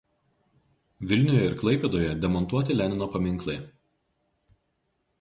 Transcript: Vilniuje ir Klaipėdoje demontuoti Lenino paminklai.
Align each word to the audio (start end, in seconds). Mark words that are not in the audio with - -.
Vilniuje 1.11 1.43
ir 1.51 1.57
Klaipėdoje 1.59 2.09
demontuoti 2.25 2.81
Lenino 2.81 3.13
paminklai. 3.19 3.63